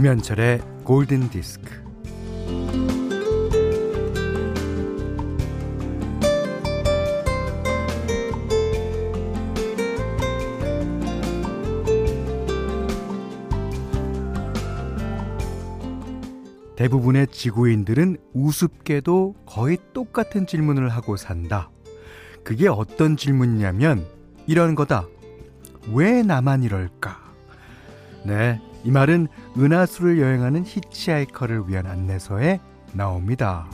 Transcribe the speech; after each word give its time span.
김현철의 0.00 0.62
골든 0.84 1.28
디스크. 1.28 1.68
대부분의 16.76 17.26
지구인들은 17.26 18.16
우습게도 18.32 19.34
거의 19.44 19.76
똑같은 19.92 20.46
질문을 20.46 20.88
하고 20.88 21.18
산다. 21.18 21.68
그게 22.42 22.68
어떤 22.68 23.18
질문이냐면 23.18 24.06
이런 24.46 24.74
거다. 24.74 25.06
왜 25.92 26.22
나만 26.22 26.62
이럴까? 26.62 27.20
네, 28.24 28.62
이 28.84 28.90
말은 28.90 29.28
은하수를 29.58 30.20
여행하는 30.20 30.64
히치하이커를 30.64 31.68
위한 31.68 31.86
안내서에 31.86 32.60
나옵니다. 32.92 33.66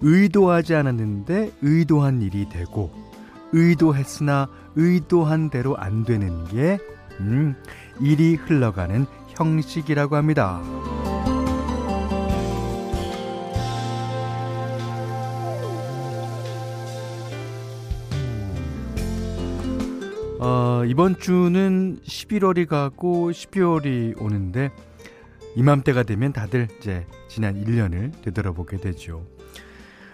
의도하지 0.00 0.74
않았는데 0.74 1.52
의도한 1.62 2.20
일이 2.20 2.48
되고 2.48 2.92
의도했으나 3.52 4.48
의도한 4.74 5.48
대로 5.48 5.76
안 5.76 6.04
되는 6.04 6.44
게 6.44 6.78
음, 7.20 7.54
일이 8.00 8.34
흘러가는 8.34 9.06
형식이라고 9.28 10.16
합니다. 10.16 10.60
어, 20.84 20.86
이번 20.86 21.18
주는 21.18 21.98
11월이 22.04 22.68
가고 22.68 23.30
12월이 23.30 24.20
오는데 24.20 24.70
이맘때가 25.56 26.02
되면 26.02 26.32
다들 26.32 26.68
이제 26.78 27.06
지난 27.26 27.54
1년을 27.54 28.12
되돌아보게 28.22 28.76
되죠. 28.76 29.26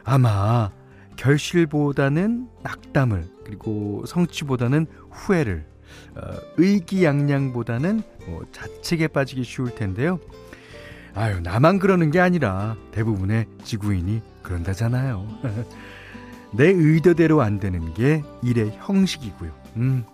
아마 0.05 0.71
결실보다는 1.17 2.49
낙담을 2.63 3.25
그리고 3.45 4.05
성취보다는 4.07 4.87
후회를 5.11 5.67
어, 6.15 6.37
의기양양보다는 6.57 8.03
뭐 8.27 8.47
자책에 8.53 9.09
빠지기 9.09 9.43
쉬울 9.43 9.75
텐데요. 9.75 10.21
아유 11.15 11.41
나만 11.41 11.81
그러는 11.81 12.13
게 12.13 12.21
아니라 12.21 12.77
대부분의 12.93 13.47
지구인이 13.65 14.23
그런다잖아요. 14.43 15.27
내 16.55 16.67
의도대로 16.69 17.43
안 17.43 17.59
되는 17.59 17.93
게 17.95 18.23
일의 18.43 18.71
형식이고요. 18.79 19.51
음, 19.77 20.05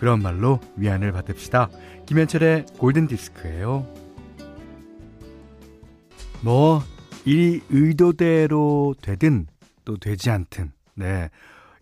그런 0.00 0.22
말로 0.22 0.60
위안을 0.76 1.12
받읍시다. 1.12 1.68
김현철의 2.06 2.64
골든 2.78 3.06
디스크예요. 3.06 3.86
뭐 6.42 6.82
일이 7.26 7.60
의도대로 7.68 8.94
되든 9.02 9.46
또 9.84 9.98
되지 9.98 10.30
않든 10.30 10.72
네 10.94 11.28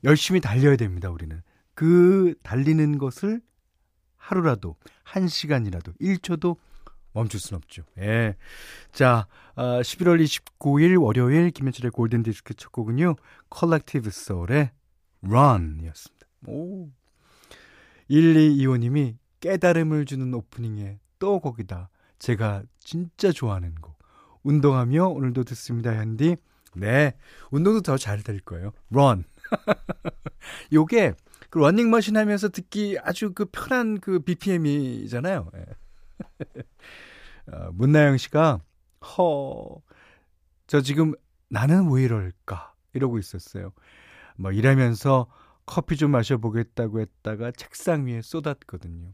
열심히 0.02 0.41
달려야 0.41 0.74
됩니다. 0.74 1.11
우리는 1.11 1.41
그 1.74 2.34
달리는 2.42 2.98
것을 2.98 3.41
하루라도 4.16 4.74
한 5.05 5.28
시간이라도 5.28 5.92
1초도 6.00 6.56
멈출 7.12 7.39
순 7.39 7.56
없죠. 7.56 7.84
예. 7.98 8.34
자, 8.90 9.28
어, 9.55 9.80
11월 9.80 10.20
29일 10.20 11.01
월요일 11.01 11.52
김현철의 11.52 11.92
골든 11.92 12.24
디스크 12.24 12.55
첫 12.55 12.73
곡은요. 12.73 13.14
컬렉티브 13.48 14.11
소울의 14.11 14.73
Run이었습니다. 15.23 16.27
오. 16.48 16.98
1225님이 18.11 19.17
깨달음을 19.41 20.05
주는 20.05 20.33
오프닝에 20.35 20.98
또 21.19 21.41
곡이다. 21.41 21.91
제가 22.19 22.63
진짜 22.80 23.30
좋아하는 23.33 23.74
곡. 23.77 23.98
운동하며 24.42 25.08
오늘도 25.08 25.45
듣습니다, 25.45 25.95
현디. 25.95 26.36
네. 26.74 27.13
운동도 27.51 27.80
더 27.83 27.96
잘 27.96 28.23
될 28.23 28.41
거예요. 28.41 28.73
Run. 28.92 29.24
요게 30.73 31.14
그 31.51 31.58
러닝머신 31.58 32.17
하면서 32.17 32.48
듣기 32.48 32.98
아주 33.02 33.33
그 33.33 33.46
편한 33.46 34.01
그 34.01 34.20
BPM이잖아요. 34.20 35.51
예. 35.57 35.64
어, 37.52 37.70
문나영 37.73 38.17
씨가 38.19 38.61
허, 39.17 39.80
저 40.67 40.80
지금 40.83 41.14
나는 41.48 41.90
왜 41.90 42.02
이럴까 42.05 42.75
이러고 42.92 43.19
있었어요. 43.19 43.73
뭐 44.36 44.52
일하면서 44.52 45.27
커피 45.68 45.96
좀 45.96 46.12
마셔보겠다고 46.12 46.98
했다가 47.01 47.52
책상 47.52 48.06
위에 48.06 48.23
쏟았거든요. 48.23 49.12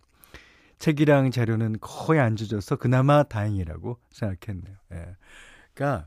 책이랑 0.78 1.32
자료는 1.32 1.78
거의 1.80 2.20
안 2.20 2.36
젖어서 2.36 2.76
그나마 2.76 3.24
다행이라고 3.24 3.98
생각했네요. 4.12 4.76
예. 4.92 5.16
그러니까 5.74 6.06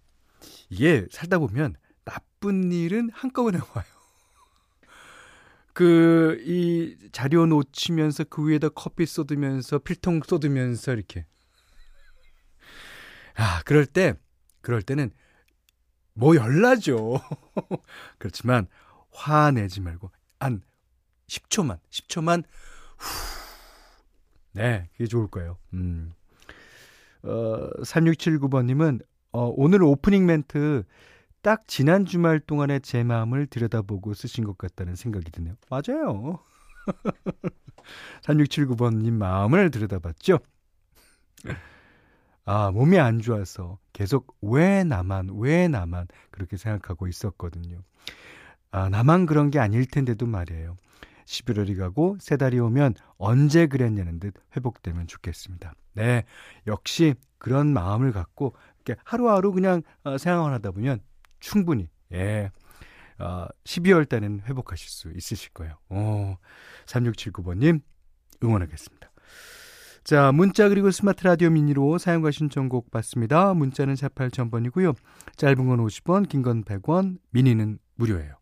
이게 0.70 1.06
살다 1.12 1.40
보면 1.40 1.76
나쁜 2.06 2.72
일은 2.72 3.10
한꺼번에 3.12 3.58
와요. 3.58 3.86
그, 5.74 6.42
이 6.46 6.96
자료 7.12 7.46
놓치면서 7.46 8.24
그 8.24 8.48
위에다 8.48 8.70
커피 8.70 9.06
쏟으면서 9.06 9.80
필통 9.80 10.22
쏟으면서 10.26 10.94
이렇게. 10.94 11.26
아, 13.36 13.62
그럴 13.66 13.86
때, 13.86 14.14
그럴 14.62 14.82
때는 14.82 15.12
뭐 16.14 16.38
열나죠. 16.38 17.20
그렇지만 18.18 18.68
화내지 19.12 19.82
말고 19.82 20.10
한 20.40 20.62
10초만, 21.28 21.80
10초만 21.90 22.44
후. 22.98 23.38
네, 24.54 24.90
그게 24.94 25.06
좋을 25.08 25.28
거예요. 25.28 25.58
음. 25.74 26.14
어, 27.24 27.70
3679번님은 27.82 29.02
어, 29.32 29.54
오늘 29.56 29.84
오프닝 29.84 30.26
멘트 30.26 30.84
딱 31.42 31.68
지난 31.68 32.06
주말 32.06 32.40
동안의 32.40 32.82
제 32.82 33.04
마음을 33.04 33.46
들여다보고 33.48 34.14
쓰신 34.14 34.44
것 34.44 34.58
같다는 34.58 34.96
생각이 34.96 35.32
드네요. 35.32 35.56
맞아요. 35.70 36.40
3679번님 38.24 39.12
마음을 39.12 39.72
들여다봤죠? 39.72 40.40
아, 42.46 42.72
몸이 42.72 42.98
안 42.98 43.20
좋아서 43.20 43.78
계속 43.94 44.36
왜 44.42 44.84
나만, 44.84 45.30
왜 45.38 45.68
나만 45.68 46.08
그렇게 46.32 46.58
생각하고 46.58 47.08
있었거든요. 47.08 47.82
아, 48.78 48.90
나만 48.90 49.26
그런 49.26 49.50
게 49.50 49.58
아닐 49.58 49.86
텐데도 49.88 50.28
말이에요. 50.28 50.78
11월이 51.26 51.78
가고 51.78 52.16
세 52.20 52.38
달이 52.38 52.60
오면 52.60 52.94
언제 53.18 53.66
그랬냐는 53.66 54.20
듯 54.20 54.36
회복되면 54.56 55.08
좋겠습니다. 55.08 55.74
네. 55.94 56.24
역시 56.68 57.16
그런 57.40 57.74
마음을 57.74 58.12
갖고 58.12 58.56
이렇게 58.86 59.02
하루하루 59.04 59.52
그냥 59.52 59.82
어, 60.04 60.18
생활하다 60.18 60.72
보면 60.72 61.00
충분히 61.40 61.90
예. 62.14 62.52
어, 63.20 63.48
12월 63.64 64.08
달에는 64.08 64.44
회복하실 64.48 64.90
수 64.90 65.12
있으실 65.12 65.50
거예요. 65.54 65.76
오, 65.90 66.38
3679번님 66.86 67.82
응원하겠습니다. 68.44 69.10
자, 70.04 70.32
문자 70.32 70.70
그리고 70.70 70.92
스마트 70.92 71.24
라디오 71.24 71.50
미니로 71.50 71.98
사연과 71.98 72.30
신청곡 72.32 72.92
받습니다. 72.92 73.54
문자는 73.56 73.96
48,000번이고요. 73.96 74.96
짧은 75.36 75.68
건 75.68 75.80
50원, 75.80 76.30
긴 76.30 76.44
건 76.44 76.64
100원, 76.64 77.18
미니는 77.32 77.80
무료예요. 77.96 78.37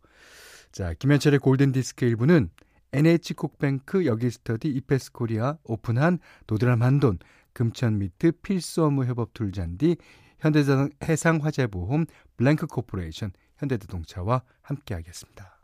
자, 0.76 0.94
김현철의 0.94 1.40
골든 1.40 1.72
디스크 1.72 2.06
1부는 2.06 2.50
NH콕뱅크 2.92 4.06
여기스터디 4.06 4.68
이페스 4.68 5.14
코리아 5.14 5.58
오픈한 5.64 6.20
도드람 6.48 6.84
한돈 6.84 7.18
금천 7.54 7.98
미트 7.98 8.34
필수 8.42 8.84
업무 8.84 9.06
협업 9.06 9.34
툴 9.34 9.57
잔디 9.57 9.96
현대자동 10.40 10.90
해상화재보험 11.02 12.08
블랭크 12.36 12.68
코퍼레이션 12.68 13.32
현대자동차와 13.56 14.42
함께하겠습니다. 14.64 15.58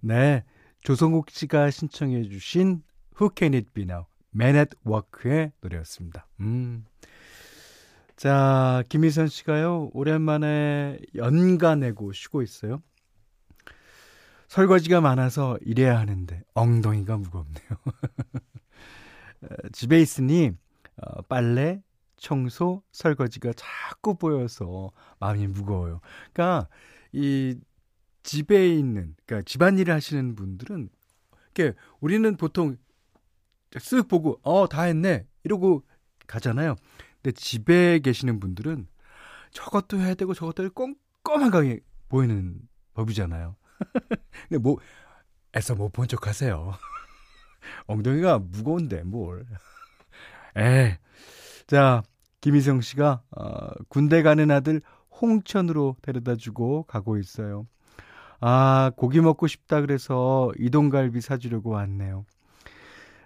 네, 0.00 0.44
조성국 0.82 1.30
씨가 1.30 1.70
신청해 1.70 2.24
주신 2.24 2.82
Who 3.18 3.30
Can 3.34 3.54
It 3.54 3.70
Be 3.72 3.84
Now 3.84 4.04
at 4.38 4.76
Work의 4.86 5.52
노래였습니다. 5.62 6.26
음. 6.40 6.84
자, 8.16 8.82
김희선 8.90 9.28
씨가요, 9.28 9.92
오랜만에 9.94 10.98
연가 11.14 11.74
내고 11.74 12.12
쉬고 12.12 12.42
있어요. 12.42 12.82
설거지가 14.54 15.00
많아서 15.00 15.58
일해야 15.62 15.98
하는데 15.98 16.40
엉덩이가 16.54 17.16
무겁네요. 17.16 17.68
집에 19.72 20.00
있으니 20.00 20.52
어, 20.96 21.22
빨래, 21.22 21.82
청소, 22.16 22.84
설거지가 22.92 23.52
자꾸 23.56 24.14
보여서 24.16 24.92
마음이 25.18 25.48
무거워요. 25.48 26.00
그러니까 26.32 26.68
이 27.10 27.58
집에 28.22 28.68
있는 28.72 29.16
그러니까 29.26 29.44
집안일을 29.44 29.92
하시는 29.92 30.36
분들은 30.36 30.88
이렇게 31.56 31.76
우리는 32.00 32.36
보통 32.36 32.76
쓱 33.72 34.08
보고 34.08 34.38
어 34.44 34.68
다 34.68 34.82
했네 34.82 35.26
이러고 35.42 35.82
가잖아요. 36.28 36.76
근데 37.20 37.32
집에 37.32 37.98
계시는 37.98 38.38
분들은 38.38 38.86
저것도 39.50 39.98
해야 39.98 40.14
되고 40.14 40.32
저것도 40.32 40.70
꼼꼼하게 40.70 41.80
보이는 42.08 42.60
법이잖아요. 42.94 43.56
근데 44.48 44.58
뭐 44.62 44.78
애써 45.56 45.74
못 45.74 45.90
본 45.92 46.06
척 46.08 46.26
하세요. 46.26 46.72
엉덩이가 47.86 48.38
무거운데, 48.40 49.02
뭘. 49.04 49.44
에 50.56 50.98
자, 51.66 52.02
김희성 52.40 52.80
씨가, 52.82 53.22
어, 53.36 53.70
군대 53.88 54.22
가는 54.22 54.50
아들 54.50 54.80
홍천으로 55.20 55.96
데려다 56.02 56.36
주고 56.36 56.84
가고 56.84 57.18
있어요. 57.18 57.66
아, 58.40 58.90
고기 58.96 59.20
먹고 59.20 59.46
싶다 59.46 59.80
그래서 59.80 60.52
이동갈비 60.58 61.20
사주려고 61.20 61.70
왔네요. 61.70 62.26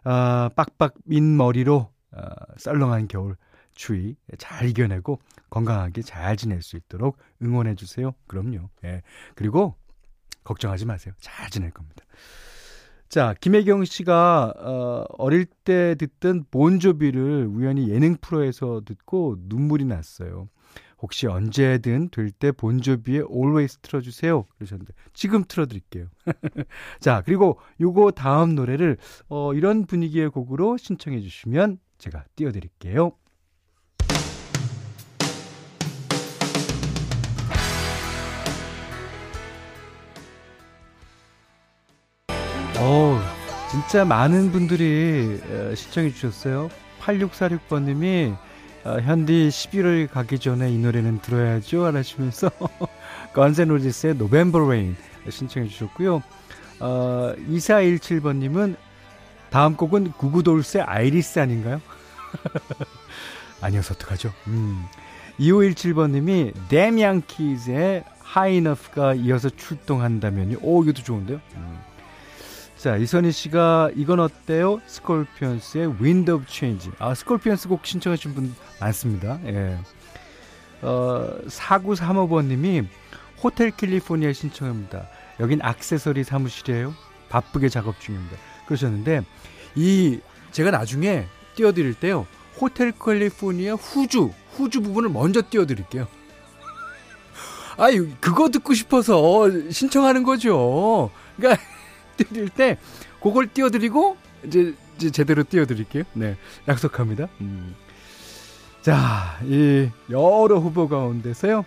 아, 0.04 0.50
빡빡 0.56 0.94
민 1.04 1.36
머리로 1.36 1.90
아, 2.12 2.30
썰렁한 2.58 3.08
겨울 3.08 3.36
추위 3.74 4.16
잘 4.38 4.68
이겨내고 4.68 5.20
건강하게 5.50 6.02
잘 6.02 6.36
지낼 6.36 6.62
수 6.62 6.76
있도록 6.76 7.18
응원해 7.42 7.74
주세요. 7.74 8.12
그럼요. 8.26 8.68
예. 8.84 9.02
그리고 9.34 9.76
걱정하지 10.44 10.86
마세요. 10.86 11.14
잘 11.20 11.50
지낼 11.50 11.70
겁니다. 11.70 12.04
자, 13.08 13.34
김혜경 13.40 13.84
씨가 13.84 14.52
어, 14.56 15.04
어릴 15.18 15.46
때 15.46 15.94
듣던 15.94 16.44
본조비를 16.50 17.46
우연히 17.46 17.88
예능 17.88 18.16
프로에서 18.16 18.82
듣고 18.84 19.36
눈물이 19.40 19.84
났어요. 19.86 20.48
혹시 21.00 21.26
언제든 21.26 22.10
될 22.10 22.30
때 22.32 22.52
본조비의 22.52 23.26
Always 23.30 23.78
틀어주세요. 23.78 24.44
그러셨는데 24.56 24.92
지금 25.12 25.44
틀어드릴게요. 25.46 26.08
자 27.00 27.22
그리고 27.24 27.58
요거 27.80 28.10
다음 28.12 28.54
노래를 28.54 28.98
어, 29.28 29.54
이런 29.54 29.86
분위기의 29.86 30.28
곡으로 30.30 30.76
신청해 30.76 31.20
주시면 31.20 31.78
제가 31.98 32.24
띄워드릴게요. 32.36 33.12
어 42.80 43.20
진짜 43.70 44.04
많은 44.04 44.52
분들이 44.52 45.40
어, 45.50 45.74
신청해 45.74 46.12
주셨어요. 46.12 46.70
8646번님이 47.00 48.36
어, 48.84 48.98
현디 49.00 49.48
11월 49.48 50.08
가기 50.08 50.38
전에 50.38 50.70
이 50.70 50.78
노래는 50.78 51.20
들어야죠 51.20 51.84
하시면서 51.84 52.50
Guns 53.34 53.59
N' 53.59 53.71
Roses의 53.71 54.14
November 54.14 54.70
Rain 54.70 54.96
신청해 55.28 55.68
주셨고요. 55.68 56.22
어, 56.80 57.34
2417번님은 57.50 58.76
다음 59.50 59.76
곡은 59.76 60.12
Goo 60.12 60.29
Goo 60.29 60.46
Dolls의 60.46 60.84
Iris 60.84 61.40
아닌가요? 61.40 61.80
아니어서 63.60 63.94
어떡하죠? 63.94 64.32
음. 64.46 64.84
2517번님이 65.40 66.52
Damn 66.68 67.00
Yankees의 67.00 68.04
High 68.20 68.52
Enough가 68.52 69.14
이어서 69.14 69.48
출동한다면요. 69.50 70.58
오 70.62 70.82
이것도 70.82 71.02
좋은데요. 71.02 71.40
음. 71.56 71.78
자, 72.78 72.96
이선희 72.96 73.32
씨가 73.32 73.90
이건 73.96 74.20
어때요? 74.20 74.80
Scorpions의 74.86 75.96
Wind 75.98 76.30
of 76.30 76.44
Change. 76.46 76.92
아, 77.00 77.12
Scorpions 77.12 77.66
곡 77.66 77.84
신청하신 77.84 78.34
분 78.34 78.54
많습니다. 78.78 79.40
예. 79.46 79.76
어, 80.82 81.28
4935번님이 81.48 82.86
Hotel 83.42 83.72
California 83.72 84.32
신청합니다. 84.32 85.08
여긴 85.40 85.60
악세서리 85.60 86.22
사무실이에요. 86.22 86.94
바쁘게 87.30 87.68
작업 87.68 88.00
중입니다. 88.00 88.36
그러셨는데, 88.66 89.24
이, 89.74 90.20
제가 90.52 90.70
나중에 90.70 91.26
띄워드릴 91.56 91.94
때요. 91.94 92.28
Hotel 92.60 92.92
California 92.92 93.74
후주, 93.74 94.30
후주 94.52 94.82
부분을 94.82 95.08
먼저 95.10 95.42
띄워드릴게요. 95.50 96.06
아유, 97.76 98.08
그거 98.20 98.50
듣고 98.50 98.72
싶어서 98.74 99.50
신청하는 99.68 100.22
거죠. 100.22 101.10
그러니까, 101.36 101.60
띄워드릴 102.18 102.48
때 102.50 102.78
그걸 103.22 103.48
띄워드리고 103.48 104.16
이제, 104.44 104.74
이제 104.96 105.10
제대로 105.10 105.42
띄워드릴게요. 105.42 106.04
네, 106.12 106.36
약속합니다. 106.68 107.28
음. 107.40 107.74
자, 108.82 109.38
이 109.44 109.88
여러 110.10 110.58
후보 110.58 110.88
가운데서요. 110.88 111.64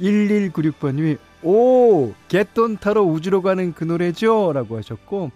1196번님이 0.00 1.18
오 1.42 2.12
개돈 2.28 2.78
타러 2.78 3.02
우주로 3.02 3.42
가는 3.42 3.72
그 3.72 3.84
노래죠? 3.84 4.52
라고 4.52 4.76
하셨고 4.76 5.30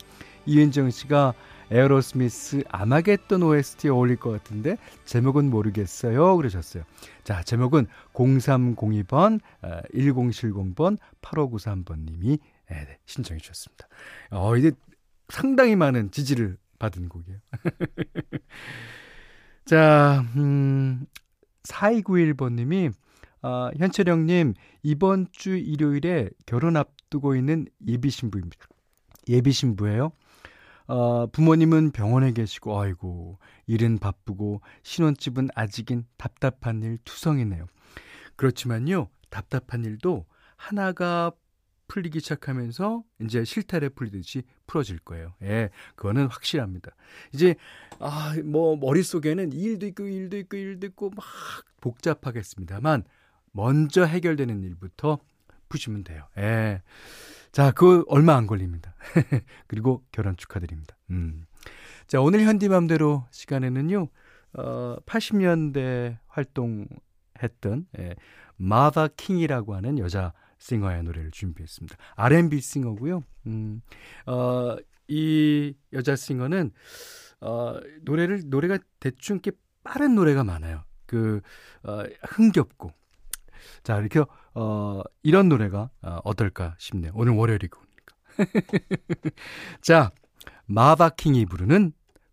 이은정 0.46 0.90
씨가 0.90 1.34
에어로스미스 1.70 2.62
아마겟돈 2.68 3.42
OST에 3.42 3.90
어울릴 3.90 4.16
것 4.16 4.30
같은데 4.30 4.76
제목은 5.04 5.50
모르겠어요 5.50 6.36
그러셨어요. 6.36 6.84
자 7.24 7.42
제목은 7.42 7.88
0302번 8.14 9.40
1070번 9.92 10.98
8593번님이 11.22 12.38
네, 12.68 12.84
네, 12.84 12.98
신청해 13.06 13.40
주셨습니다. 13.40 13.88
어, 14.30 14.56
이제 14.56 14.72
상당히 15.28 15.76
많은 15.76 16.10
지지를 16.10 16.58
받은 16.78 17.08
곡이에요. 17.08 17.38
자, 19.64 20.24
음, 20.36 21.06
4291번님이, 21.64 22.92
아, 23.42 23.70
현철형님, 23.76 24.54
이번 24.82 25.26
주 25.32 25.56
일요일에 25.56 26.30
결혼 26.46 26.76
앞두고 26.76 27.36
있는 27.36 27.66
예비신부입니다. 27.86 28.66
예비신부예요. 29.28 30.12
어, 30.88 31.26
부모님은 31.26 31.90
병원에 31.90 32.32
계시고, 32.32 32.80
아이고, 32.80 33.38
일은 33.66 33.98
바쁘고, 33.98 34.60
신혼집은 34.84 35.48
아직은 35.54 36.04
답답한 36.16 36.82
일 36.82 36.98
투성이네요. 37.04 37.66
그렇지만요, 38.36 39.08
답답한 39.30 39.84
일도 39.84 40.26
하나가 40.56 41.32
풀리기 41.88 42.20
시작하면서 42.20 43.02
이제 43.22 43.44
실타래 43.44 43.88
풀리듯이 43.88 44.42
풀어질 44.66 44.98
거예요. 45.00 45.34
예, 45.42 45.70
그거는 45.94 46.26
확실합니다. 46.26 46.92
이제 47.32 47.54
아, 47.98 48.34
뭐 48.44 48.76
머릿속에는 48.76 49.52
일도 49.52 49.86
있고 49.86 50.06
일도 50.06 50.36
있고 50.38 50.56
일도 50.56 50.86
있고 50.88 51.10
막 51.10 51.24
복잡하겠습니다만 51.80 53.04
먼저 53.52 54.04
해결되는 54.04 54.62
일부터 54.62 55.18
푸시면 55.68 56.04
돼요. 56.04 56.26
예. 56.38 56.82
자, 57.52 57.70
그 57.70 58.04
얼마 58.08 58.36
안 58.36 58.46
걸립니다. 58.46 58.94
그리고 59.66 60.04
결혼 60.12 60.36
축하드립니다. 60.36 60.96
음. 61.10 61.46
자, 62.06 62.20
오늘 62.20 62.44
현디맘대로 62.44 63.26
시간에는요. 63.30 64.08
어, 64.58 64.96
80년대 65.06 66.18
활동했던 66.28 67.86
예, 67.98 68.14
마다 68.56 69.08
킹이라고 69.08 69.74
하는 69.74 69.98
여자 69.98 70.32
싱어의 70.58 71.02
노래를 71.02 71.30
준비했습니다. 71.30 71.96
R&B 72.16 72.60
싱어고요. 72.60 73.22
음, 73.46 73.82
어, 74.26 74.76
이 75.08 75.74
여자 75.92 76.16
싱어는 76.16 76.72
어, 77.40 77.78
노래를 78.02 78.42
노래가 78.46 78.78
대충 79.00 79.36
이렇게 79.36 79.52
빠른 79.84 80.14
노래가 80.14 80.44
많아요. 80.44 80.84
그 81.06 81.40
어, 81.84 82.02
흥겹고 82.22 82.92
자 83.82 83.98
이렇게 83.98 84.22
어, 84.54 85.02
이런 85.22 85.48
노래가 85.48 85.90
어, 86.02 86.20
어떨까 86.24 86.74
싶네요. 86.78 87.12
오늘 87.14 87.34
월요일이니까. 87.34 87.80
자 89.80 90.10
마바킹이 90.66 91.46
부르는 91.46 91.92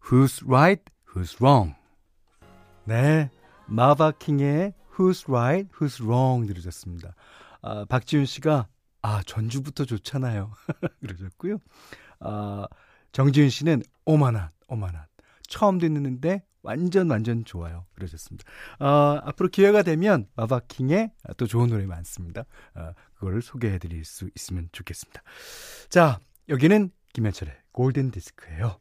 Who's 0.10 0.46
Right, 0.48 0.84
Who's 1.14 1.40
Wrong. 1.42 1.76
네, 2.86 3.30
마바킹의 3.68 4.74
Who's 4.98 5.30
Right, 5.30 5.70
Who's 5.80 6.04
Wrong 6.04 6.48
들으셨습니다. 6.48 7.14
아, 7.64 7.86
박지훈 7.86 8.26
씨가 8.26 8.68
아 9.02 9.24
전주부터 9.24 9.86
좋잖아요. 9.86 10.52
그러셨고요. 11.02 11.58
아, 12.20 12.68
정지훈 13.12 13.50
씨는 13.50 13.82
오만한 14.06 14.50
오만한 14.68 15.06
처음 15.48 15.80
듣는데 15.80 16.44
완전 16.62 17.10
완전 17.10 17.44
좋아요. 17.46 17.86
그러셨습니다. 17.94 18.50
아, 18.80 19.22
앞으로 19.24 19.50
기회가 19.50 19.82
되면 19.82 20.28
마바킹의 20.36 21.12
또 21.38 21.48
좋은 21.48 21.70
노래 21.70 21.86
많습니다. 21.86 22.46
아, 22.74 22.94
그걸 23.16 23.42
소개해드릴 23.42 24.06
수 24.06 24.30
있으면 24.36 24.70
좋겠습니다. 24.72 25.22
자, 25.90 26.20
여기는 26.50 26.92
김현철의 27.14 27.54
골든 27.72 28.12
디스크예요. 28.12 28.80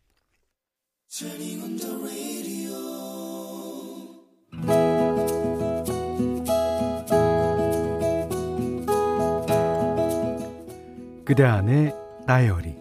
그대 11.32 11.44
안의 11.44 11.94
다이어리 12.26 12.76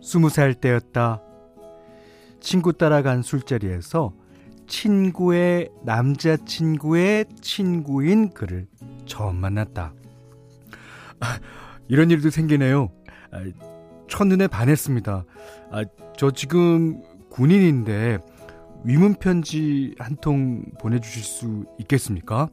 스무 0.00 0.28
살 0.28 0.54
때였다. 0.54 1.20
친구 2.38 2.72
따라간 2.72 3.22
술자리에서 3.22 4.12
친구의 4.68 5.70
남자친구의 5.84 7.24
친구인 7.40 8.30
그를 8.30 8.68
처음 9.06 9.34
만났다. 9.34 9.94
아, 11.18 11.40
이런 11.88 12.12
일도 12.12 12.30
생기네요. 12.30 12.92
아, 13.32 13.42
첫눈에 14.08 14.46
반했습니다. 14.46 15.24
아, 15.72 15.84
저 16.16 16.30
지금 16.30 17.02
군인인데 17.30 18.20
위문 18.84 19.14
편지 19.14 19.94
한 19.98 20.16
통 20.16 20.62
보내주실 20.80 21.22
수 21.22 21.64
있겠습니까? 21.80 22.48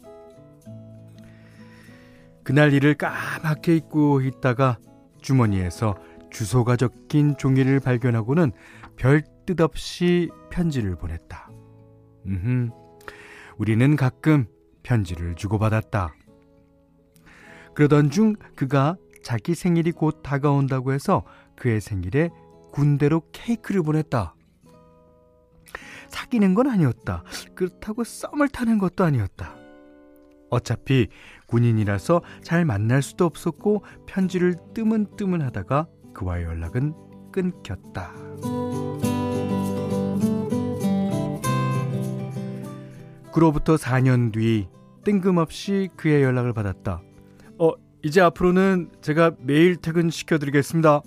그날 2.43 2.73
일을 2.73 2.95
까맣게 2.95 3.75
잊고 3.75 4.21
있다가 4.21 4.77
주머니에서 5.21 5.95
주소가 6.31 6.75
적힌 6.77 7.35
종이를 7.37 7.79
발견하고는 7.79 8.51
별 8.95 9.23
뜻 9.45 9.61
없이 9.61 10.29
편지를 10.51 10.95
보냈다. 10.95 11.49
음, 12.27 12.69
우리는 13.57 13.95
가끔 13.95 14.45
편지를 14.83 15.33
주고받았다. 15.33 16.13
그러던 17.73 18.11
중 18.11 18.35
그가 18.55 18.95
자기 19.23 19.55
생일이 19.55 19.91
곧 19.91 20.21
다가온다고 20.21 20.93
해서 20.93 21.23
그의 21.55 21.81
생일에 21.81 22.29
군대로 22.71 23.23
케이크를 23.31 23.81
보냈다. 23.81 24.35
사귀는 26.09 26.53
건 26.53 26.67
아니었다. 26.67 27.23
그렇다고 27.55 28.03
썸을 28.03 28.49
타는 28.49 28.77
것도 28.77 29.03
아니었다. 29.03 29.55
어차피 30.49 31.07
군인이라서 31.47 32.21
잘 32.41 32.65
만날 32.65 33.01
수도 33.01 33.25
없었고 33.25 33.83
편지를 34.07 34.55
뜨문뜨문 34.73 35.41
하다가 35.41 35.87
그와의 36.13 36.45
연락은 36.45 36.93
끊겼다. 37.31 38.13
그로부터 43.31 43.75
4년 43.75 44.33
뒤 44.33 44.67
뜬금없이 45.05 45.89
그의 45.95 46.23
연락을 46.23 46.53
받았다. 46.53 47.01
어, 47.59 47.71
이제 48.03 48.21
앞으로는 48.21 48.89
제가 49.01 49.31
매일 49.39 49.75
퇴근시켜드리겠습니다. 49.75 51.01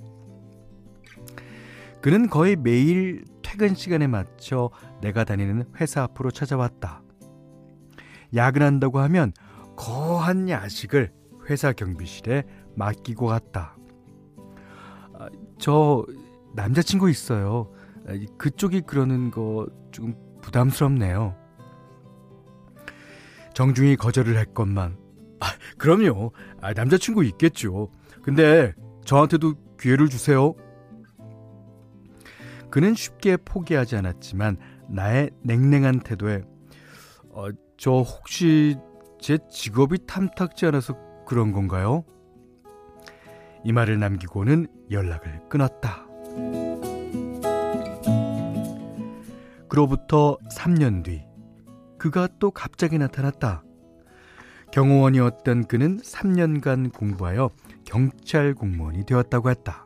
그는 2.00 2.28
거의 2.28 2.56
매일 2.56 3.24
퇴근 3.52 3.74
시간에 3.74 4.06
맞춰 4.06 4.70
내가 5.02 5.24
다니는 5.24 5.66
회사 5.78 6.02
앞으로 6.04 6.30
찾아왔다. 6.30 7.02
야근한다고 8.34 8.98
하면 9.00 9.32
거한 9.76 10.48
야식을 10.48 11.12
회사 11.50 11.72
경비실에 11.72 12.44
맡기고 12.76 13.26
갔다. 13.26 13.76
아, 15.18 15.28
저 15.58 16.06
남자친구 16.54 17.10
있어요. 17.10 17.70
아, 18.08 18.12
그쪽이 18.38 18.82
그러는 18.82 19.30
거 19.30 19.66
좀 19.92 20.14
부담스럽네요. 20.40 21.36
정중히 23.52 23.96
거절을 23.96 24.38
했건만. 24.38 24.96
아, 25.40 25.46
그럼요. 25.76 26.32
아, 26.62 26.72
남자친구 26.72 27.22
있겠죠. 27.24 27.90
근데 28.22 28.72
저한테도 29.04 29.76
기회를 29.78 30.08
주세요. 30.08 30.54
그는 32.72 32.94
쉽게 32.94 33.36
포기하지 33.36 33.96
않았지만 33.96 34.56
나의 34.88 35.30
냉랭한 35.42 36.00
태도에 36.00 36.42
어, 37.28 37.48
저 37.76 37.90
혹시 38.00 38.76
제 39.20 39.38
직업이 39.50 39.98
탐탁지 40.06 40.64
않아서 40.64 40.96
그런 41.26 41.52
건가요? 41.52 42.02
이 43.62 43.72
말을 43.72 43.98
남기고는 43.98 44.68
연락을 44.90 45.42
끊었다. 45.50 46.06
그로부터 49.68 50.38
3년 50.50 51.04
뒤, 51.04 51.26
그가 51.98 52.26
또 52.38 52.50
갑자기 52.50 52.96
나타났다. 52.96 53.64
경호원이었던 54.72 55.66
그는 55.66 55.98
3년간 55.98 56.94
공부하여 56.94 57.50
경찰 57.84 58.54
공무원이 58.54 59.04
되었다고 59.04 59.50
했다. 59.50 59.84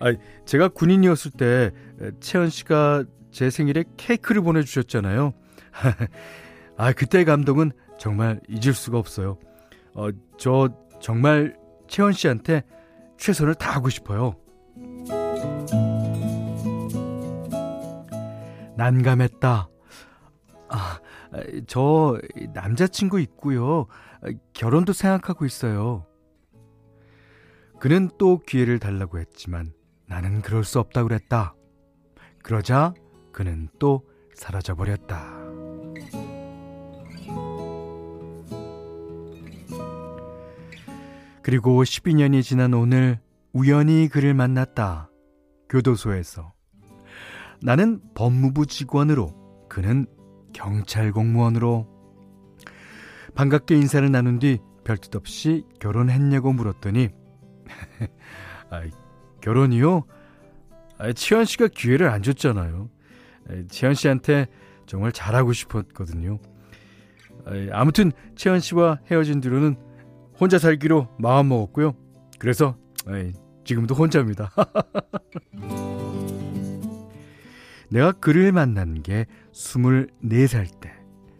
아, 0.00 0.14
제가 0.44 0.68
군인이었을 0.68 1.32
때 1.32 1.72
채연 2.20 2.50
씨가 2.50 3.04
제 3.30 3.50
생일에 3.50 3.84
케이크를 3.96 4.42
보내주셨잖아요. 4.42 5.32
아, 6.76 6.92
그때 6.92 7.24
감동은 7.24 7.72
정말 7.98 8.40
잊을 8.48 8.74
수가 8.74 8.98
없어요. 8.98 9.38
어, 9.94 10.08
저 10.38 10.68
정말 11.00 11.56
채연 11.88 12.12
씨한테 12.12 12.62
최선을 13.16 13.56
다하고 13.56 13.88
싶어요. 13.88 14.36
난감했다. 18.76 19.68
아, 20.68 21.00
저 21.66 22.20
남자친구 22.54 23.20
있고요. 23.20 23.86
결혼도 24.52 24.92
생각하고 24.92 25.44
있어요. 25.44 26.06
그는 27.80 28.10
또 28.18 28.38
기회를 28.38 28.78
달라고 28.78 29.18
했지만 29.18 29.72
나는 30.08 30.40
그럴 30.42 30.64
수 30.64 30.80
없다고 30.80 31.08
그랬다. 31.08 31.54
그러자 32.42 32.94
그는 33.30 33.68
또 33.78 34.02
사라져 34.34 34.74
버렸다. 34.74 35.38
그리고 41.42 41.82
12년이 41.82 42.42
지난 42.42 42.74
오늘 42.74 43.20
우연히 43.52 44.08
그를 44.08 44.34
만났다. 44.34 45.10
교도소에서. 45.68 46.52
나는 47.62 48.00
법무부 48.14 48.66
직원으로, 48.66 49.66
그는 49.68 50.06
경찰 50.52 51.10
공무원으로. 51.12 51.86
반갑게 53.34 53.76
인사를 53.76 54.10
나눈 54.10 54.38
뒤 54.38 54.58
별뜻 54.84 55.14
없이 55.16 55.64
결혼했냐고 55.80 56.52
물었더니, 56.52 57.08
아, 58.70 58.82
결혼이요? 59.40 60.04
아, 60.98 61.12
치현 61.12 61.44
씨가 61.44 61.68
기회를 61.68 62.08
안 62.08 62.22
줬잖아요. 62.22 62.90
치현 63.70 63.94
씨한테 63.94 64.46
정말 64.86 65.12
잘하고 65.12 65.52
싶었거든요. 65.52 66.38
아무튼 67.72 68.12
채연 68.36 68.60
씨와 68.60 68.98
헤어진 69.10 69.40
뒤로는 69.40 69.76
혼자 70.38 70.58
살기로 70.58 71.08
마음 71.18 71.48
먹었고요. 71.48 71.94
그래서 72.38 72.76
에이, 73.08 73.32
지금도 73.64 73.94
혼자입니다. 73.94 74.52
내가 77.90 78.12
그를 78.12 78.52
만난 78.52 79.02
게 79.02 79.24
24살 79.52 80.80
때, 80.80 80.92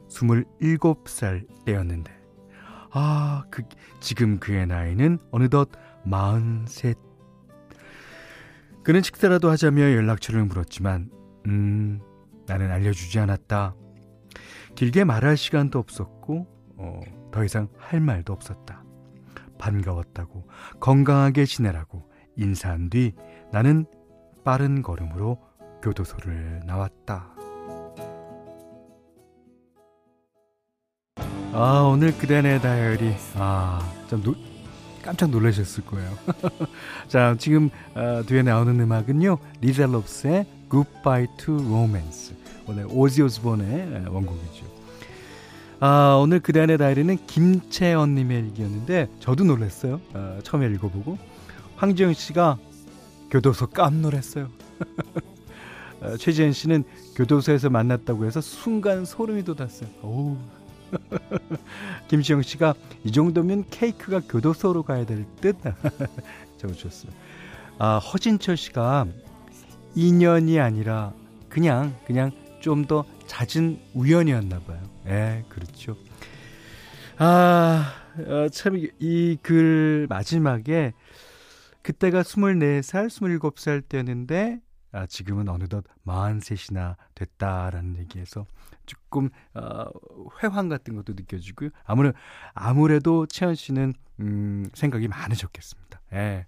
27살 0.09 1.47
때였는데, 1.67 2.11
아, 2.91 3.45
그, 3.51 3.65
지금 4.01 4.39
그의 4.39 4.67
나이는 4.67 5.19
어느덧 5.31 5.69
43. 6.09 7.08
그는 8.89 9.03
식사라도 9.03 9.51
하자며 9.51 9.83
연락처를 9.83 10.47
물었지만, 10.47 11.11
음, 11.45 12.01
나는 12.47 12.71
알려주지 12.71 13.19
않았다. 13.19 13.75
길게 14.77 15.05
말할 15.05 15.37
시간도 15.37 15.79
없었고, 15.79 16.47
어, 16.79 17.01
더 17.31 17.45
이상 17.45 17.69
할 17.77 18.01
말도 18.01 18.33
없었다. 18.33 18.83
반가웠다고 19.59 20.49
건강하게 20.81 21.45
지내라고 21.45 22.11
인사한 22.37 22.89
뒤 22.89 23.13
나는 23.53 23.85
빠른 24.43 24.81
걸음으로 24.81 25.39
교도소를 25.83 26.63
나왔다. 26.65 27.35
아, 31.53 31.91
오늘 31.93 32.17
그대네 32.17 32.61
다이어리. 32.63 33.15
아, 33.35 33.81
좀 34.09 34.23
노, 34.23 34.35
깜짝 35.03 35.31
놀라셨을 35.31 35.85
거예요. 35.85 36.11
자, 37.09 37.37
지금 37.39 37.71
어, 37.95 38.23
뒤에 38.27 38.43
나오는 38.43 38.79
음악은요. 38.79 39.39
Lisa 39.61 39.95
Loeb의 39.95 40.47
Goodbye 40.71 41.27
to 41.39 41.55
Romance. 41.57 42.35
오늘 42.67 42.87
오지 42.89 43.23
오스본의 43.23 44.07
원곡이죠. 44.09 44.67
아, 45.81 46.19
오늘 46.21 46.41
그대 46.41 46.61
안의 46.61 46.79
다이리는 46.79 47.17
김채연 47.27 48.15
님의 48.15 48.39
일기였는데 48.41 49.09
저도 49.21 49.45
놀랐어요. 49.45 50.01
아, 50.13 50.39
처음에 50.43 50.67
읽어보고 50.67 51.19
황지영 51.77 52.13
씨가 52.13 52.59
교도소 53.31 53.69
깜놀했어요. 53.69 54.49
아, 56.03 56.17
최지현 56.17 56.53
씨는 56.53 56.85
교도소에서 57.17 57.71
만났다고 57.71 58.27
해서 58.27 58.41
순간 58.41 59.05
소름이 59.05 59.45
돋았어요. 59.45 59.89
오. 60.03 60.37
김시영 62.09 62.43
씨가 62.43 62.75
이 63.05 63.13
정도면 63.13 63.65
케이크가 63.71 64.21
교도소로 64.21 64.83
가야 64.83 65.05
될 65.05 65.25
듯. 65.41 65.57
적어주셨어요. 66.59 67.13
아, 67.79 67.99
허진철 67.99 68.57
씨가 68.57 69.07
인연이 69.95 70.59
아니라 70.59 71.13
그냥 71.49 71.95
그냥 72.07 72.33
좀 72.61 72.87
더 72.87 73.05
잦은 73.27 73.79
우연이었나 73.95 74.59
봐요. 74.61 74.81
예, 75.07 75.45
그렇죠. 75.49 75.97
아, 77.19 77.93
어, 78.19 78.49
참이 78.49 79.39
글 79.43 80.07
마지막에 80.09 80.93
그때가 81.83 82.23
24살, 82.23 83.07
27살 83.09 83.83
때였는데 83.89 84.61
아, 84.93 85.07
지금은 85.07 85.49
어느덧 85.49 85.85
43이나 86.07 86.97
됐다라는 87.15 87.99
얘기에서 87.99 88.47
조금 88.87 89.29
어, 89.55 89.85
회황 90.43 90.69
같은 90.69 90.97
것도 90.97 91.13
느껴지고요. 91.15 91.71
아무래도 91.85 92.17
아무래도 92.55 93.27
채연 93.27 93.55
씨는 93.55 93.95
음, 94.21 94.67
생각이 94.75 95.09
많으셨겠습니다. 95.09 96.01
예. 96.15 96.47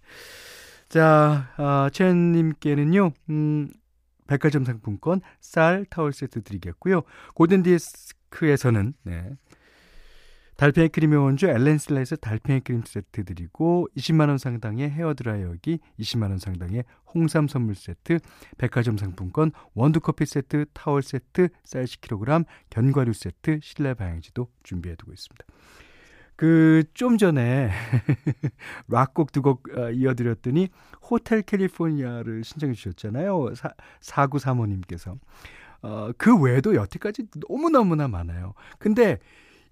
자, 0.88 1.52
어, 1.58 1.88
채연님께는요, 1.90 3.12
음, 3.30 3.70
백화점 4.26 4.64
상품권 4.64 5.20
쌀 5.40 5.84
타월 5.90 6.12
세트 6.12 6.42
드리겠고요. 6.42 7.02
골든디스크에서는 7.34 8.94
네. 9.02 9.30
달팽이 10.60 10.90
크림의 10.90 11.18
원조 11.18 11.48
엘렌실라에서 11.48 12.16
달팽이 12.16 12.60
크림 12.60 12.82
세트 12.84 13.24
드리고 13.24 13.88
20만 13.96 14.28
원 14.28 14.36
상당의 14.36 14.90
헤어 14.90 15.14
드라이어기 15.14 15.78
20만 15.98 16.24
원 16.24 16.36
상당의 16.36 16.84
홍삼 17.14 17.48
선물 17.48 17.74
세트 17.74 18.18
백화점 18.58 18.98
상품권 18.98 19.52
원두 19.72 20.00
커피 20.00 20.26
세트 20.26 20.66
타월 20.74 21.02
세트 21.02 21.48
쌀 21.64 21.84
10kg 21.84 22.44
견과류 22.68 23.14
세트 23.14 23.60
실내 23.62 23.94
방향제도 23.94 24.48
준비해 24.62 24.96
두고 24.96 25.14
있습니다. 25.14 25.46
그 26.36 26.84
좀 26.92 27.16
전에 27.16 27.70
락곡 28.88 29.32
두곡 29.32 29.78
어, 29.78 29.90
이어드렸더니 29.90 30.68
호텔 31.10 31.40
캘리포니아를 31.40 32.44
신청해 32.44 32.74
주셨잖아요. 32.74 33.54
사, 33.54 33.70
4935님께서. 34.02 35.18
어, 35.80 36.10
그 36.18 36.38
외에도 36.38 36.74
여태까지 36.74 37.28
너무너무나 37.48 38.08
많아요. 38.08 38.52
근데 38.78 39.18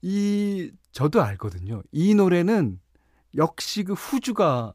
이 0.02 0.70
저도 0.92 1.22
알거든요. 1.22 1.82
이 1.92 2.14
노래는 2.14 2.80
역시 3.36 3.84
그 3.84 3.92
후주가 3.92 4.74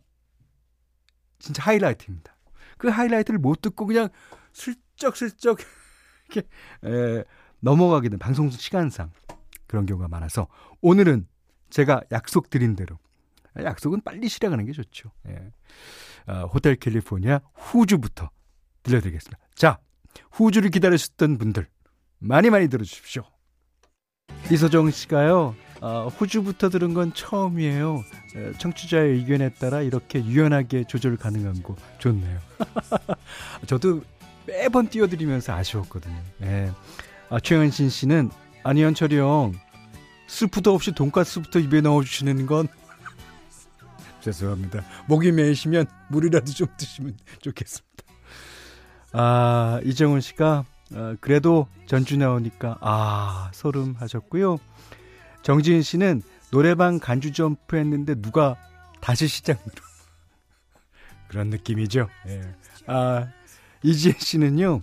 진짜 1.40 1.64
하이라이트입니다. 1.64 2.36
그 2.78 2.90
하이라이트를 2.90 3.40
못 3.40 3.62
듣고 3.62 3.86
그냥 3.86 4.10
슬쩍슬쩍 4.52 5.60
이렇게 6.30 6.48
에, 6.84 7.24
넘어가게 7.60 8.10
된 8.10 8.20
방송 8.20 8.50
시간상 8.50 9.12
그런 9.68 9.86
경우가 9.86 10.08
많아서 10.08 10.48
오늘은 10.82 11.28
제가 11.70 12.02
약속드린 12.12 12.76
대로 12.76 13.00
약속은 13.58 14.02
빨리 14.02 14.30
실행하는 14.30 14.66
게 14.66 14.72
좋죠. 14.72 15.12
예. 15.28 15.52
어, 16.32 16.46
호텔 16.54 16.76
캘리포니아 16.76 17.42
후주부터 17.54 18.30
들려드리겠습니다. 18.84 19.38
자, 19.56 19.80
후주를 20.32 20.70
기다리셨던 20.70 21.38
분들 21.38 21.68
많이 22.20 22.50
많이 22.50 22.68
들어주십시오. 22.68 23.24
이소정 24.52 24.92
씨가요. 24.92 25.56
어, 25.82 26.08
호주부터 26.20 26.70
들은 26.70 26.94
건 26.94 27.14
처음이에요. 27.14 28.04
청취자의 28.58 29.12
의견에 29.18 29.50
따라 29.50 29.82
이렇게 29.82 30.24
유연하게 30.24 30.86
조절 30.86 31.18
가능한 31.18 31.62
거 31.64 31.76
좋네요. 32.00 32.40
저도 33.68 34.02
매번 34.46 34.88
띄워드리면서 34.88 35.54
아쉬웠거든요. 35.54 36.18
네. 36.38 36.72
아, 37.30 37.40
최현신 37.40 37.90
씨는 37.90 38.32
아니 38.64 38.84
현철이 38.84 39.18
형 39.18 39.54
스프도 40.28 40.74
없이 40.74 40.94
돈가스부터 40.94 41.60
입에 41.60 41.82
넣어주시는 41.82 42.46
건 42.46 42.68
죄송합니다. 44.22 44.84
목이 45.08 45.32
메이시면 45.32 45.86
물이라도 46.10 46.52
좀 46.54 46.68
드시면 46.78 47.18
좋겠습니다. 47.42 47.94
아 49.12 49.80
이정훈 49.84 50.22
씨가 50.22 50.66
어, 50.94 51.16
그래도 51.20 51.68
전주 51.86 52.18
나오니까 52.18 52.78
아 52.82 53.50
소름 53.54 53.96
하셨고요. 53.98 54.60
정지은 55.42 55.82
씨는 55.82 56.22
노래방 56.52 57.00
간주 57.00 57.34
점프 57.34 57.76
했는데 57.76 58.16
누가 58.16 58.56
다시 59.02 59.28
시작으로 59.28 59.74
그런 61.28 61.50
느낌이죠. 61.50 62.10
예. 62.28 62.42
아 62.88 63.28
이지혜 63.82 64.14
씨는요. 64.18 64.82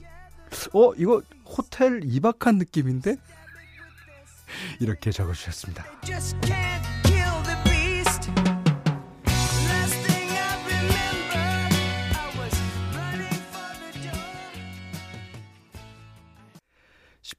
어 0.74 0.94
이거 0.96 1.22
호텔 1.46 2.00
2박한 2.00 2.56
느낌인데 2.58 3.16
이렇게 4.80 5.10
적어주셨습니다. 5.12 5.84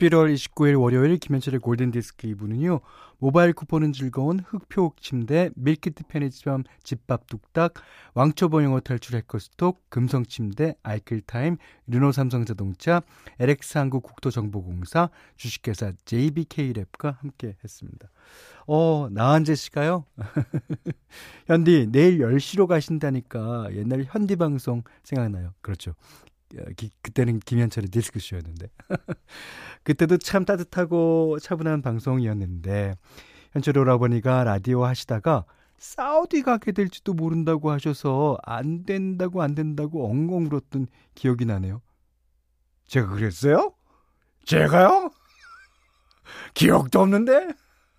11월 0.02 0.34
29일 0.34 0.82
월요일 0.82 1.18
김현철의 1.18 1.60
골든디스크 1.60 2.28
2부는요. 2.30 2.82
모바일 3.20 3.54
쿠폰은 3.54 3.94
즐거운 3.94 4.40
흑표 4.40 4.94
침대, 5.00 5.52
밀키트 5.56 6.06
편의점, 6.08 6.64
집밥 6.84 7.28
뚝딱, 7.28 7.76
왕초보 8.16 8.64
영어 8.64 8.80
탈출 8.80 9.16
해커스톡, 9.18 9.80
금성 9.90 10.26
침대, 10.26 10.74
아이클타임, 10.82 11.58
르노삼성자동차, 11.86 13.04
LX 13.40 13.78
한국 13.78 14.02
국토정보공사, 14.02 15.12
주식회사 15.36 15.92
JBK랩과 16.06 17.18
함께 17.20 17.56
했습니다. 17.64 18.10
어, 18.66 19.08
나한재 19.12 19.54
씨가요? 19.54 20.06
현디, 21.46 21.90
내일 21.92 22.20
10시로 22.20 22.66
가신다니까 22.66 23.68
옛날 23.76 24.04
현디 24.08 24.38
방송 24.38 24.82
생각나요. 25.04 25.54
그렇죠. 25.62 25.94
어, 26.60 26.64
기, 26.76 26.92
그때는 27.02 27.40
김현철의 27.40 27.90
디스크쇼였는데 27.90 28.68
그때도 29.84 30.18
참 30.18 30.46
따뜻하고 30.46 31.40
차분한 31.40 31.82
방송이었는데 31.82 32.96
현철 33.54 33.78
오라버니가 33.78 34.44
라디오 34.44 34.86
하시다가 34.86 35.46
사우디 35.78 36.44
가게 36.44 36.72
될지도 36.72 37.14
모른다고 37.14 37.72
하셔서 37.72 38.38
안 38.44 38.86
된다고 38.86 39.42
안 39.42 39.56
된다고 39.56 40.06
엉엉 40.08 40.46
울었던 40.46 40.88
기억이 41.16 41.46
나네요. 41.46 41.82
제가 42.86 43.08
그랬어요? 43.08 43.74
제가요? 44.46 45.10
기억도 46.54 47.02
없는데? 47.02 47.50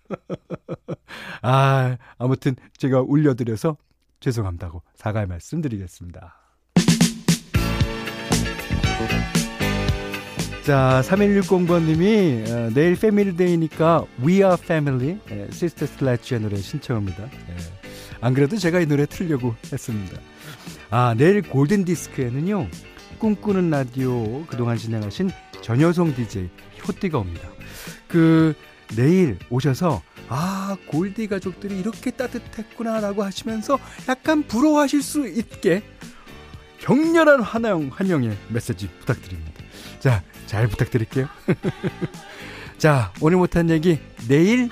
아, 1.41 1.97
아무튼 2.17 2.55
제가 2.77 3.01
울려드려서 3.01 3.77
죄송합다고 4.21 4.81
사과의 4.95 5.27
말씀 5.27 5.59
드리겠습니다. 5.61 6.42
자, 10.63 11.01
3160번님이 11.03 12.49
어, 12.49 12.69
내일 12.73 12.95
Family 12.95 13.42
Day니까 13.42 14.05
We 14.21 14.35
Are 14.35 14.55
Family, 14.57 15.19
예, 15.29 15.49
시스터 15.51 15.85
슬래치의 15.85 16.39
노래 16.39 16.55
신청합니다. 16.55 17.23
예. 17.23 17.55
안 18.21 18.33
그래도 18.33 18.55
제가 18.55 18.79
이 18.79 18.85
노래 18.85 19.05
틀려고 19.05 19.55
했습니다. 19.69 20.17
아, 20.89 21.15
내일 21.17 21.41
골든디스크에는요, 21.41 22.69
꿈꾸는 23.19 23.71
라디오 23.71 24.45
그동안 24.45 24.77
진행하신 24.77 25.31
전효성 25.61 26.15
DJ 26.15 26.49
효디가 26.87 27.17
옵니다. 27.17 27.49
그, 28.07 28.53
내일 28.95 29.37
오셔서, 29.49 30.01
아, 30.29 30.77
골디 30.87 31.27
가족들이 31.27 31.77
이렇게 31.77 32.11
따뜻했구나라고 32.11 33.23
하시면서 33.23 33.77
약간 34.07 34.43
부러워하실 34.43 35.01
수 35.01 35.27
있게 35.27 35.83
격렬한 36.83 37.41
환영, 37.41 37.89
환영의 37.93 38.37
메시지 38.49 38.89
부탁드립니다. 38.99 39.51
자, 39.99 40.21
잘 40.45 40.67
부탁드릴게요. 40.67 41.27
자, 42.77 43.13
오늘 43.21 43.37
못한 43.37 43.69
얘기 43.69 43.99
내일 44.27 44.69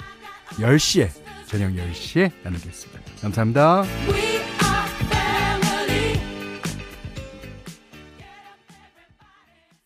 10시에, 0.55 1.09
저녁 1.45 1.71
10시에 1.71 2.31
나누겠습니다. 2.43 3.01
감사합니다. 3.21 4.30